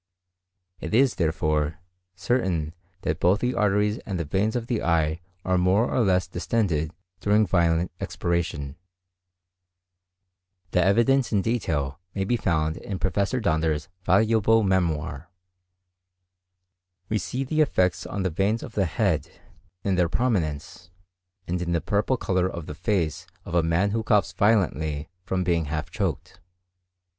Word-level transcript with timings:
It 0.79 0.95
is, 0.95 1.13
therefore, 1.13 1.77
certain 2.15 2.73
that 3.03 3.19
both 3.19 3.39
the 3.39 3.53
arteries 3.53 3.99
and 3.99 4.19
the 4.19 4.25
veins 4.25 4.55
of 4.55 4.65
the 4.65 4.81
eye 4.81 5.21
are 5.45 5.59
more 5.59 5.91
or 5.91 5.99
less 5.99 6.25
distended 6.27 6.91
during 7.19 7.45
violent 7.45 7.91
expiration. 8.01 8.77
The 10.71 10.83
evidence 10.83 11.31
in 11.31 11.43
detail 11.43 11.99
may 12.15 12.23
be 12.23 12.35
found 12.35 12.77
in 12.77 12.97
Professor 12.97 13.39
Donders' 13.39 13.89
valuable 14.03 14.63
memoir. 14.63 15.29
We 17.07 17.19
see 17.19 17.43
the 17.43 17.61
effects 17.61 18.07
on 18.07 18.23
the 18.23 18.31
veins 18.31 18.63
of 18.63 18.73
the 18.73 18.85
head, 18.85 19.29
in 19.83 19.97
their 19.97 20.09
prominence, 20.09 20.89
and 21.47 21.61
in 21.61 21.73
the 21.73 21.79
purple 21.79 22.17
colour 22.17 22.49
of 22.49 22.65
the 22.65 22.73
face 22.73 23.27
of 23.45 23.53
a 23.53 23.61
man 23.61 23.91
who 23.91 24.01
coughs 24.01 24.31
violently 24.33 25.09
from 25.25 25.43
being 25.43 25.65
half 25.65 25.91
choked. 25.91 26.39